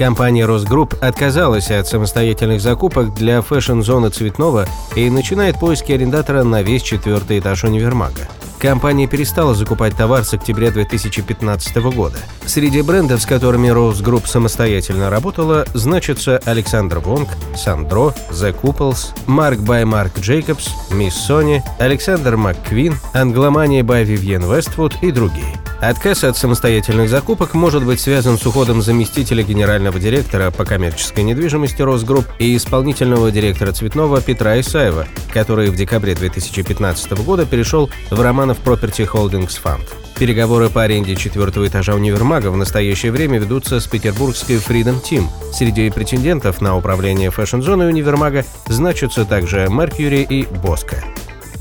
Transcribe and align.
Компания 0.00 0.46
«Росгрупп» 0.46 0.94
отказалась 1.02 1.70
от 1.70 1.86
самостоятельных 1.86 2.62
закупок 2.62 3.12
для 3.12 3.42
fashion-зоны 3.42 4.08
Цветного 4.08 4.64
и 4.96 5.10
начинает 5.10 5.60
поиски 5.60 5.92
арендатора 5.92 6.42
на 6.42 6.62
весь 6.62 6.80
четвертый 6.80 7.38
этаж 7.38 7.64
универмага. 7.64 8.26
Компания 8.58 9.06
перестала 9.06 9.54
закупать 9.54 9.94
товар 9.94 10.24
с 10.24 10.32
октября 10.32 10.70
2015 10.70 11.76
года. 11.94 12.16
Среди 12.46 12.80
брендов, 12.80 13.20
с 13.20 13.26
которыми 13.26 13.68
Rose 13.68 14.02
Group 14.02 14.26
самостоятельно 14.26 15.10
работала, 15.10 15.66
значатся 15.74 16.40
Александр 16.46 17.00
Вонг, 17.00 17.28
Сандро, 17.54 18.14
The 18.30 18.58
Couples, 18.58 19.14
Mark 19.26 19.58
by 19.58 19.84
Mark 19.84 20.14
Jacobs, 20.14 20.70
Miss 20.92 21.12
Sony, 21.28 21.60
Александр 21.78 22.38
МакКвин, 22.38 22.96
Англомания 23.12 23.82
by 23.82 24.06
Vivienne 24.06 24.48
Westwood 24.48 24.94
и 25.02 25.10
другие. 25.10 25.58
Отказ 25.80 26.24
от 26.24 26.36
самостоятельных 26.36 27.08
закупок 27.08 27.54
может 27.54 27.86
быть 27.86 28.00
связан 28.00 28.36
с 28.36 28.46
уходом 28.46 28.82
заместителя 28.82 29.42
генерального 29.42 29.98
директора 29.98 30.50
по 30.50 30.66
коммерческой 30.66 31.24
недвижимости 31.24 31.80
Росгрупп 31.80 32.26
и 32.38 32.54
исполнительного 32.54 33.30
директора 33.30 33.72
Цветного 33.72 34.20
Петра 34.20 34.60
Исаева, 34.60 35.06
который 35.32 35.70
в 35.70 35.76
декабре 35.76 36.14
2015 36.14 37.12
года 37.24 37.46
перешел 37.46 37.88
в 38.10 38.20
Романов 38.20 38.58
Property 38.62 39.10
Holdings 39.10 39.58
Fund. 39.62 39.80
Переговоры 40.18 40.68
по 40.68 40.82
аренде 40.82 41.16
четвертого 41.16 41.66
этажа 41.66 41.94
универмага 41.94 42.48
в 42.48 42.56
настоящее 42.58 43.10
время 43.10 43.38
ведутся 43.38 43.80
с 43.80 43.86
петербургской 43.86 44.56
Freedom 44.56 45.02
Team. 45.02 45.28
Среди 45.54 45.88
претендентов 45.88 46.60
на 46.60 46.76
управление 46.76 47.30
фэшн-зоной 47.30 47.88
универмага 47.88 48.44
значатся 48.66 49.24
также 49.24 49.64
Mercury 49.64 50.26
и 50.28 50.44
Боско. 50.58 51.02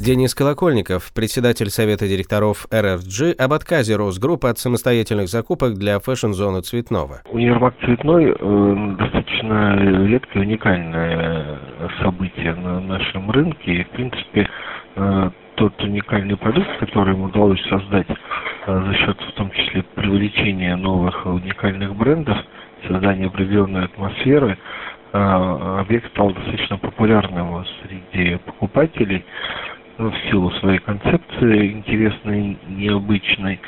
Денис 0.02 0.34
Колокольников, 0.34 1.12
председатель 1.14 1.70
Совета 1.70 2.08
директоров 2.08 2.68
РФГ, 2.74 3.36
об 3.38 3.52
отказе 3.52 3.98
Росгруппы 3.98 4.48
от 4.48 4.58
самостоятельных 4.58 5.28
закупок 5.28 5.74
для 5.74 6.00
фэшн-зоны 6.00 6.62
Цветного. 6.62 7.22
Универмаг 7.30 7.76
Цветной 7.84 8.32
э, 8.32 8.96
достаточно 8.98 10.08
редкое, 10.08 10.40
уникальное 10.40 11.60
событие 12.02 12.56
на 12.56 12.80
нашем 12.80 13.30
рынке. 13.30 13.74
И, 13.74 13.84
в 13.84 13.90
принципе, 13.90 14.50
э, 14.96 15.30
тот 15.56 15.84
уникальный 15.84 16.38
продукт, 16.38 16.70
который 16.80 17.14
им 17.14 17.24
удалось 17.24 17.62
создать 17.68 18.08
э, 18.10 18.16
за 18.66 18.94
счет, 18.94 19.18
в 19.20 19.34
том 19.34 19.52
числе, 19.52 19.84
привлечения 19.96 20.78
новых 20.78 21.26
уникальных 21.26 21.94
брендов, 21.94 22.38
создания 22.88 23.26
определенной 23.28 23.84
атмосферы, 23.84 24.58
э, 25.12 25.18
объект 25.18 26.10
стал 26.12 26.32
достаточно 26.32 26.78
популярным 26.78 27.66
среди 27.84 28.38
покупателей 28.38 29.26
в 30.00 30.16
силу 30.30 30.50
своей 30.52 30.80
концепции 30.80 31.74
интересной, 31.74 32.58
необычной, 32.70 33.60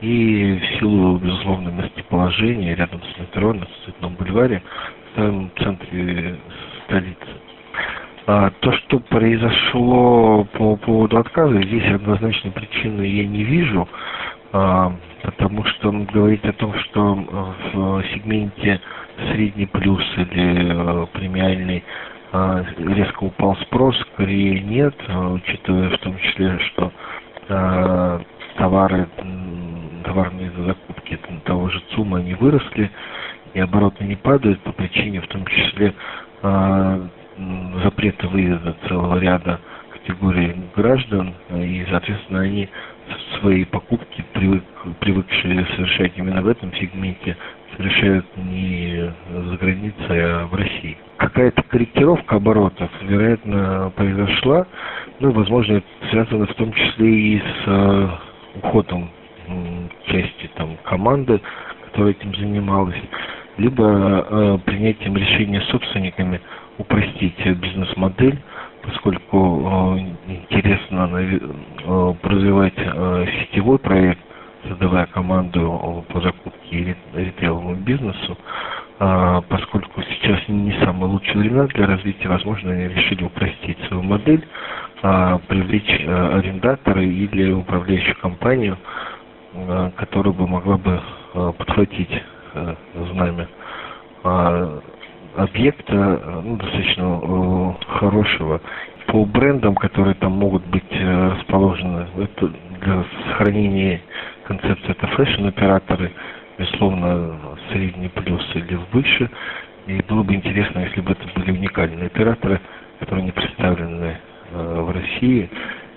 и 0.00 0.60
в 0.60 0.78
силу, 0.78 1.16
безусловно, 1.16 1.70
местоположения 1.70 2.74
рядом 2.74 3.00
с 3.02 3.18
метро 3.18 3.54
на 3.54 3.66
Цветном 3.84 4.14
бульваре, 4.14 4.62
в 5.12 5.16
самом 5.16 5.50
центре 5.58 6.36
столицы. 6.84 7.16
А, 8.26 8.50
то, 8.60 8.72
что 8.72 8.98
произошло 9.00 10.44
по 10.52 10.76
поводу 10.76 11.18
отказа, 11.18 11.62
здесь 11.62 11.90
однозначной 11.90 12.52
причины 12.52 13.02
я 13.02 13.26
не 13.26 13.42
вижу, 13.42 13.88
а, 14.52 14.92
потому 15.22 15.64
что 15.64 15.90
говорить 15.90 16.44
о 16.44 16.52
том, 16.52 16.74
что 16.74 17.14
в 17.72 18.04
сегменте 18.14 18.80
средний 19.32 19.66
плюс 19.66 20.04
или 20.16 20.70
а, 20.70 21.06
премиальный 21.06 21.78
а, 21.78 22.19
резко 22.32 23.24
упал 23.24 23.56
спрос, 23.56 23.96
скорее 24.12 24.60
нет, 24.60 24.94
а, 25.08 25.30
учитывая 25.30 25.90
в 25.90 25.98
том 25.98 26.16
числе, 26.18 26.58
что 26.60 26.92
а, 27.48 28.20
товары, 28.56 29.08
товарные 30.04 30.50
закупки 30.56 31.18
того 31.44 31.68
же 31.70 31.82
ЦУМа, 31.94 32.18
они 32.18 32.34
выросли, 32.34 32.90
и 33.54 33.60
обороты 33.60 34.04
не 34.04 34.16
падают 34.16 34.60
по 34.60 34.72
причине 34.72 35.20
в 35.20 35.26
том 35.26 35.44
числе 35.46 35.92
запрета 37.82 38.28
выезда 38.28 38.76
целого 38.86 39.18
ряда 39.18 39.60
категорий 39.90 40.54
граждан, 40.74 41.34
и, 41.50 41.84
соответственно, 41.90 42.40
они 42.40 42.68
свои 43.38 43.64
покупки, 43.64 44.24
привык, 44.32 44.64
привыкшие 45.00 45.66
совершать 45.74 46.12
именно 46.16 46.42
в 46.42 46.48
этом 46.48 46.72
сегменте, 46.74 47.36
совершают 47.80 48.26
не 48.36 49.12
за 49.30 49.56
границей, 49.56 49.96
а 50.10 50.46
в 50.46 50.54
России 50.54 50.96
какая-то 51.16 51.62
корректировка 51.64 52.36
оборотов, 52.36 52.90
вероятно, 53.02 53.92
произошла. 53.96 54.66
Ну, 55.20 55.32
возможно, 55.32 55.74
это 55.74 55.86
связано 56.10 56.46
в 56.46 56.54
том 56.54 56.72
числе 56.72 57.08
и 57.08 57.38
с 57.38 57.62
э, 57.66 58.08
уходом 58.56 59.10
части 60.06 60.50
там, 60.56 60.76
команды, 60.84 61.40
которая 61.86 62.12
этим 62.12 62.34
занималась, 62.34 62.96
либо 63.58 63.84
э, 63.84 64.58
принятием 64.64 65.16
решения 65.16 65.60
собственниками 65.70 66.40
упростить 66.78 67.44
бизнес-модель, 67.44 68.38
поскольку 68.82 69.96
э, 69.98 70.32
интересно 70.32 71.10
э, 71.12 72.14
развивать 72.22 72.74
э, 72.76 73.26
сетевой 73.40 73.78
проект, 73.78 74.20
создавая 74.68 75.06
команду 75.06 76.04
по 76.08 76.20
закупке 76.20 76.96
ритейловому 77.14 77.76
бизнесу, 77.76 78.36
а, 79.02 79.40
поскольку 79.48 80.02
сейчас 80.02 80.46
не 80.48 80.72
самые 80.84 81.10
лучшие 81.10 81.38
времена 81.38 81.66
для 81.68 81.86
развития, 81.86 82.28
возможно, 82.28 82.70
они 82.70 82.88
решили 82.88 83.24
упростить 83.24 83.78
свою 83.88 84.02
модель, 84.02 84.46
а, 85.02 85.38
привлечь 85.48 86.04
а, 86.06 86.36
арендатора 86.38 87.02
или 87.02 87.50
управляющую 87.50 88.14
компанию, 88.16 88.76
которая 89.96 90.32
бы 90.32 90.46
могла 90.46 90.76
бы 90.76 91.00
подхватить 91.56 92.22
знамя 92.94 93.48
объекта 95.36 96.42
ну, 96.44 96.56
достаточно 96.56 97.76
хорошего. 97.98 98.60
По 99.08 99.24
брендам, 99.24 99.74
которые 99.74 100.14
там 100.14 100.32
могут 100.32 100.64
быть 100.66 100.84
расположены, 100.92 102.06
это 102.16 102.52
для 102.80 103.04
сохранения 103.26 104.02
концепции 104.50 104.90
это 104.90 105.06
фэшн-операторы, 105.06 106.12
безусловно, 106.58 107.38
средний 107.70 108.08
плюс 108.08 108.42
или 108.54 108.78
выше. 108.92 109.30
И 109.86 110.02
было 110.08 110.22
бы 110.24 110.34
интересно, 110.34 110.80
если 110.80 111.00
бы 111.00 111.12
это 111.12 111.24
были 111.36 111.52
уникальные 111.52 112.06
операторы, 112.06 112.60
которые 112.98 113.26
не 113.26 113.32
представлены 113.32 114.16
э, 114.50 114.80
в 114.80 114.90
России 114.90 115.48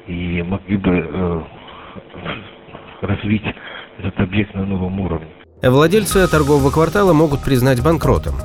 и 0.08 0.44
могли 0.44 0.78
бы 0.78 1.09
э, 1.12 1.42
развить 3.02 3.44
этот 3.97 4.19
объект 4.19 4.53
на 4.53 4.66
новом 4.66 5.00
уровне. 5.00 5.28
Владельцы 5.63 6.28
торгового 6.30 6.69
квартала 6.69 7.13
могут 7.13 7.44
признать 7.44 7.84
банкротом. 7.84 8.36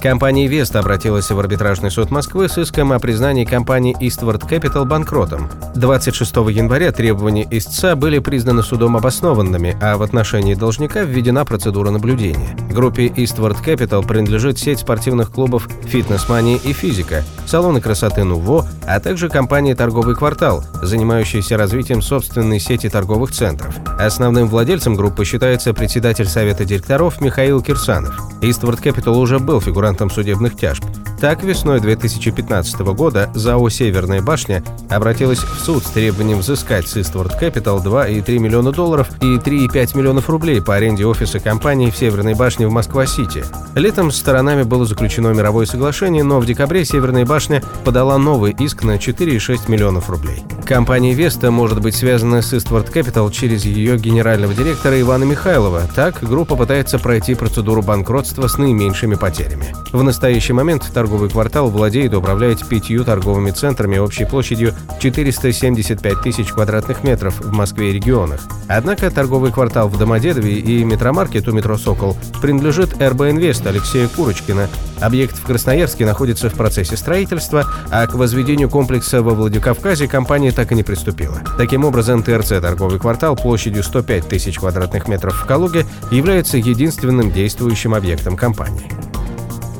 Компания 0.00 0.46
Веста 0.46 0.78
обратилась 0.78 1.30
в 1.30 1.38
арбитражный 1.38 1.90
суд 1.90 2.10
Москвы 2.10 2.48
с 2.48 2.56
иском 2.56 2.92
о 2.92 2.98
признании 2.98 3.44
компании 3.44 3.94
Eastward 4.00 4.48
Capital 4.48 4.86
банкротом. 4.86 5.50
26 5.74 6.36
января 6.36 6.90
требования 6.90 7.46
истца 7.50 7.94
были 7.96 8.18
признаны 8.18 8.62
судом 8.62 8.96
обоснованными, 8.96 9.76
а 9.82 9.98
в 9.98 10.02
отношении 10.02 10.54
должника 10.54 11.02
введена 11.02 11.44
процедура 11.44 11.90
наблюдения. 11.90 12.56
Группе 12.70 13.08
Eastward 13.08 13.62
Capital 13.62 14.06
принадлежит 14.06 14.58
сеть 14.58 14.80
спортивных 14.80 15.30
клубов 15.30 15.68
«Фитнес 15.84 16.26
Мания» 16.30 16.56
и 16.56 16.72
«Физика», 16.72 17.22
салоны 17.46 17.82
красоты 17.82 18.24
«Нуво», 18.24 18.66
а 18.86 19.00
также 19.00 19.28
компания 19.28 19.74
«Торговый 19.74 20.16
квартал», 20.16 20.64
занимающаяся 20.80 21.58
развитием 21.58 22.00
собственной 22.00 22.58
сети 22.58 22.88
торговых 22.88 23.32
центров. 23.32 23.74
Основным 23.98 24.48
владельцем 24.48 24.94
группы 24.94 25.26
считается 25.26 25.74
председатель 25.74 26.26
совета 26.26 26.64
директоров 26.64 27.20
Михаил 27.20 27.60
Кирсанов. 27.60 28.18
Eastward 28.40 28.82
Capital 28.82 29.16
уже 29.16 29.38
был 29.38 29.60
фигурантом 29.60 29.89
фигурантом 29.90 30.10
судебных 30.10 30.56
тяжб. 30.56 30.99
Так, 31.20 31.42
весной 31.42 31.80
2015 31.80 32.80
года 32.80 33.30
ЗАО 33.34 33.68
«Северная 33.68 34.22
башня» 34.22 34.64
обратилась 34.88 35.40
в 35.40 35.60
суд 35.60 35.84
с 35.84 35.90
требованием 35.90 36.38
взыскать 36.38 36.88
с 36.88 36.96
Eastward 36.96 37.38
Capital 37.38 37.84
2,3 37.84 38.38
миллиона 38.38 38.72
долларов 38.72 39.10
и 39.20 39.36
3,5 39.36 39.98
миллионов 39.98 40.30
рублей 40.30 40.62
по 40.62 40.74
аренде 40.74 41.04
офиса 41.04 41.38
компании 41.38 41.90
в 41.90 41.96
Северной 41.96 42.32
башне 42.32 42.66
в 42.66 42.72
Москва-Сити. 42.72 43.44
Летом 43.74 44.10
с 44.10 44.16
сторонами 44.16 44.62
было 44.62 44.86
заключено 44.86 45.28
мировое 45.28 45.66
соглашение, 45.66 46.24
но 46.24 46.40
в 46.40 46.46
декабре 46.46 46.86
Северная 46.86 47.26
башня 47.26 47.62
подала 47.84 48.16
новый 48.16 48.56
иск 48.58 48.82
на 48.82 48.96
4,6 48.96 49.70
миллионов 49.70 50.08
рублей. 50.08 50.42
Компания 50.64 51.12
Веста 51.12 51.50
может 51.50 51.82
быть 51.82 51.96
связана 51.96 52.40
с 52.40 52.54
Eastward 52.54 52.90
Capital 52.92 53.30
через 53.30 53.66
ее 53.66 53.98
генерального 53.98 54.54
директора 54.54 54.98
Ивана 54.98 55.24
Михайлова. 55.24 55.82
Так, 55.94 56.22
группа 56.22 56.56
пытается 56.56 56.98
пройти 56.98 57.34
процедуру 57.34 57.82
банкротства 57.82 58.46
с 58.46 58.56
наименьшими 58.56 59.16
потерями. 59.16 59.74
В 59.92 60.02
настоящий 60.02 60.52
момент 60.52 60.88
торговый 60.94 61.09
торговый 61.10 61.28
квартал 61.28 61.70
владеет 61.70 62.12
и 62.12 62.16
управляет 62.16 62.64
пятью 62.68 63.02
торговыми 63.02 63.50
центрами 63.50 63.98
общей 63.98 64.24
площадью 64.24 64.74
475 65.00 66.22
тысяч 66.22 66.52
квадратных 66.52 67.02
метров 67.02 67.40
в 67.40 67.50
Москве 67.50 67.90
и 67.90 67.92
регионах. 67.94 68.42
Однако 68.68 69.10
торговый 69.10 69.50
квартал 69.50 69.88
в 69.88 69.98
Домодедове 69.98 70.52
и 70.52 70.84
метромаркет 70.84 71.48
у 71.48 71.52
метро 71.52 71.76
«Сокол» 71.76 72.16
принадлежит 72.40 73.02
РБ 73.02 73.22
Инвест 73.22 73.66
Алексея 73.66 74.06
Курочкина. 74.06 74.68
Объект 75.00 75.36
в 75.36 75.44
Красноярске 75.44 76.06
находится 76.06 76.48
в 76.48 76.54
процессе 76.54 76.96
строительства, 76.96 77.66
а 77.90 78.06
к 78.06 78.14
возведению 78.14 78.70
комплекса 78.70 79.20
во 79.20 79.34
Владикавказе 79.34 80.06
компания 80.06 80.52
так 80.52 80.70
и 80.70 80.76
не 80.76 80.84
приступила. 80.84 81.40
Таким 81.58 81.84
образом, 81.84 82.22
ТРЦ 82.22 82.60
торговый 82.60 83.00
квартал 83.00 83.34
площадью 83.34 83.82
105 83.82 84.28
тысяч 84.28 84.60
квадратных 84.60 85.08
метров 85.08 85.34
в 85.34 85.44
Калуге 85.44 85.86
является 86.12 86.56
единственным 86.56 87.32
действующим 87.32 87.94
объектом 87.94 88.36
компании. 88.36 89.09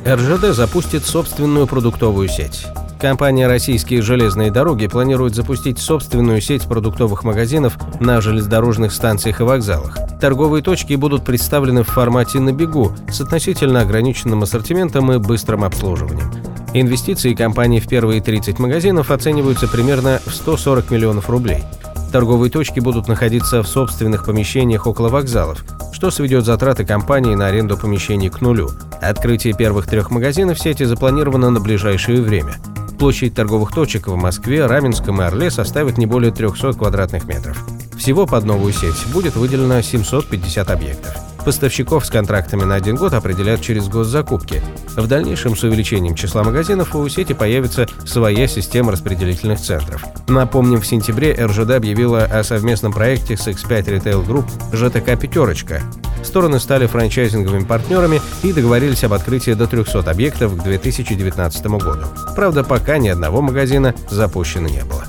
РЖД 0.06 0.55
запустит 0.55 1.05
собственную 1.05 1.67
продуктовую 1.67 2.29
сеть. 2.29 2.67
Компания 2.99 3.47
«Российские 3.47 4.02
железные 4.02 4.50
дороги» 4.50 4.87
планирует 4.87 5.35
запустить 5.35 5.79
собственную 5.79 6.41
сеть 6.41 6.64
продуктовых 6.64 7.25
магазинов 7.25 7.79
на 8.00 8.20
железнодорожных 8.20 8.93
станциях 8.93 9.41
и 9.41 9.44
вокзалах. 9.44 9.99
Торговые 10.20 10.62
точки 10.62 10.94
будут 10.94 11.25
представлены 11.25 11.82
в 11.82 11.88
формате 11.88 12.41
«на 12.41 12.52
бегу» 12.52 12.93
с 13.11 13.20
относительно 13.20 13.81
ограниченным 13.81 14.43
ассортиментом 14.43 15.12
и 15.12 15.19
быстрым 15.19 15.64
обслуживанием. 15.64 16.31
Инвестиции 16.73 17.35
компании 17.35 17.81
в 17.81 17.88
первые 17.88 18.20
30 18.20 18.58
магазинов 18.58 19.11
оцениваются 19.11 19.67
примерно 19.67 20.20
в 20.25 20.35
140 20.35 20.91
миллионов 20.91 21.29
рублей. 21.29 21.64
Торговые 22.12 22.50
точки 22.50 22.80
будут 22.80 23.08
находиться 23.08 23.62
в 23.62 23.68
собственных 23.68 24.24
помещениях 24.24 24.86
около 24.86 25.08
вокзалов, 25.08 25.64
что 25.92 26.10
сведет 26.10 26.44
затраты 26.44 26.84
компании 26.84 27.34
на 27.34 27.46
аренду 27.46 27.76
помещений 27.76 28.28
к 28.28 28.40
нулю. 28.40 28.70
Открытие 29.00 29.54
первых 29.54 29.86
трех 29.86 30.10
магазинов 30.10 30.58
сети 30.58 30.84
запланировано 30.84 31.50
на 31.50 31.60
ближайшее 31.60 32.22
время– 32.22 32.56
Площадь 33.00 33.34
торговых 33.34 33.72
точек 33.72 34.08
в 34.08 34.14
Москве, 34.14 34.66
Раменском 34.66 35.22
и 35.22 35.24
Орле 35.24 35.50
составит 35.50 35.96
не 35.96 36.04
более 36.04 36.32
300 36.32 36.74
квадратных 36.74 37.24
метров. 37.24 37.56
Всего 37.96 38.26
под 38.26 38.44
новую 38.44 38.74
сеть 38.74 39.06
будет 39.10 39.36
выделено 39.36 39.80
750 39.80 40.70
объектов. 40.70 41.30
Поставщиков 41.44 42.04
с 42.04 42.10
контрактами 42.10 42.64
на 42.64 42.75
один 42.75 42.96
год 42.96 43.14
определят 43.14 43.60
через 43.60 43.88
госзакупки. 43.88 44.62
В 44.96 45.06
дальнейшем 45.06 45.56
с 45.56 45.62
увеличением 45.62 46.14
числа 46.14 46.42
магазинов 46.42 46.94
у 46.94 47.08
сети 47.08 47.32
появится 47.32 47.87
своя 48.04 48.46
система 48.46 48.92
распределительных 48.92 49.60
центров. 49.60 50.04
Напомним, 50.28 50.81
в 50.81 50.87
сентябре 50.87 51.32
РЖД 51.32 51.70
объявила 51.72 52.25
о 52.25 52.44
совместном 52.44 52.92
проекте 52.92 53.37
с 53.37 53.46
X5 53.46 53.84
Retail 53.84 54.26
Group 54.26 54.46
ЖТК 54.72 55.19
«Пятерочка». 55.19 55.82
Стороны 56.22 56.60
стали 56.60 56.87
франчайзинговыми 56.87 57.64
партнерами 57.64 58.20
и 58.43 58.52
договорились 58.52 59.04
об 59.04 59.14
открытии 59.14 59.52
до 59.52 59.66
300 59.66 60.10
объектов 60.10 60.56
к 60.56 60.62
2019 60.62 61.66
году. 61.66 62.04
Правда, 62.36 62.62
пока 62.62 62.98
ни 62.98 63.08
одного 63.08 63.40
магазина 63.40 63.94
запущено 64.10 64.69
не 64.69 64.84
было. 64.84 65.04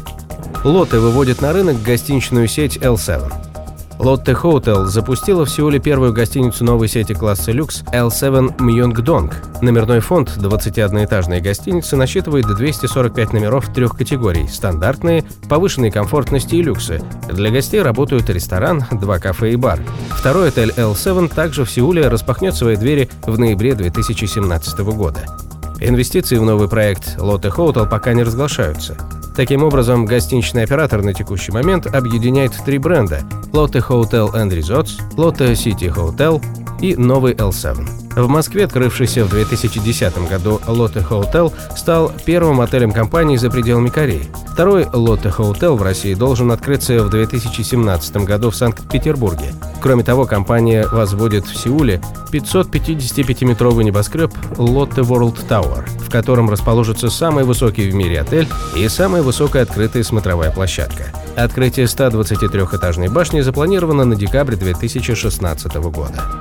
Лоты 0.63 1.00
выводит 1.00 1.42
на 1.42 1.54
рынок 1.54 1.81
гостиничную 1.81 2.48
сеть 2.48 2.77
L7. 2.77 3.50
Lotte 4.01 4.33
Hotel 4.33 4.88
запустила 4.88 5.45
в 5.45 5.50
Сеуле 5.51 5.80
первую 5.80 6.12
гостиницу 6.12 6.63
новой 6.63 6.88
сети 6.88 7.13
класса 7.13 7.51
люкс 7.51 7.83
L7 7.94 8.57
Myeongdong. 8.57 9.31
Номерной 9.62 10.00
фонд 10.00 10.30
21-этажной 10.38 11.39
гостиницы 11.39 11.95
насчитывает 11.95 12.48
245 12.48 13.33
номеров 13.33 13.71
трех 13.71 13.95
категорий– 13.95 14.48
стандартные, 14.51 15.24
повышенной 15.48 15.92
комфортности 15.92 16.56
и 16.56 16.63
люксы. 16.63 17.00
Для 17.31 17.51
гостей 17.51 17.83
работают 17.83 18.27
ресторан, 18.31 18.83
два 18.92 19.19
кафе 19.19 19.53
и 19.53 19.56
бар. 19.56 19.80
Второй 20.09 20.48
отель 20.48 20.74
L7 20.75 21.31
также 21.31 21.63
в 21.63 21.69
Сеуле 21.69 22.07
распахнет 22.07 22.56
свои 22.56 22.77
двери 22.77 23.07
в 23.27 23.38
ноябре 23.38 23.75
2017 23.75 24.80
года. 24.80 25.25
Инвестиции 25.80 26.38
в 26.38 26.44
новый 26.44 26.68
проект 26.68 27.19
Lotte 27.19 27.56
Hotel 27.56 27.88
пока 27.88 28.13
не 28.13 28.24
разглашаются. 28.24 28.98
Таким 29.36 29.63
образом, 29.63 30.06
гостиничный 30.06 30.63
оператор 30.63 31.01
на 31.01 31.13
текущий 31.13 31.51
момент 31.51 31.88
объединяет 31.88 32.51
три 32.66 32.78
бренда– 32.78 33.22
Lotte 33.54 33.81
Hotel 33.88 34.33
and 34.33 34.50
Resorts, 34.50 35.00
Lotte 35.16 35.54
City 35.54 35.94
Hotel 35.94 36.44
и 36.81 36.95
новый 36.95 37.33
L7. 37.33 38.00
В 38.16 38.28
Москве, 38.28 38.66
открывшийся 38.66 39.24
в 39.24 39.30
2010 39.30 40.30
году 40.30 40.60
Lotte 40.68 41.08
Hotel, 41.08 41.54
стал 41.78 42.12
первым 42.25 42.60
отелем 42.60 42.92
компании 42.92 43.38
за 43.38 43.50
пределами 43.50 43.90
Кореи. 43.90 44.30
Второй 44.52 44.84
Lotte 44.84 45.34
Hotel 45.36 45.78
в 45.78 45.81
России 45.81 46.13
должен 46.13 46.52
открыться 46.52 47.04
в 47.04 47.10
2017 47.10 48.18
году 48.18 48.50
в 48.52 48.56
Санкт-Петербурге. 48.56 49.54
Кроме 49.81 50.04
того, 50.04 50.25
компания 50.25 50.86
возводит 50.92 51.46
в 51.46 51.58
Сеуле 51.58 52.02
555-метровый 52.31 53.86
небоскреб 53.86 54.31
Lotte 54.58 55.04
World 55.04 55.48
Tower, 55.48 55.90
в 56.00 56.12
котором 56.12 56.50
расположится 56.50 57.10
самый 57.10 57.46
высокий 57.46 57.90
в 57.90 57.96
мире 57.96 58.22
отель 58.22 58.48
и 58.75 58.88
самая 58.90 59.24
высокая 59.24 59.63
открытая 59.63 60.04
смотровая 60.04 60.52
площадка. 60.52 61.06
Открытие 61.38 61.86
123-этажной 61.86 63.10
башни 63.10 63.40
запланировано 63.42 64.04
на 64.04 64.16
декабрь 64.16 64.56
2016 64.56 65.74
года. 65.75 66.41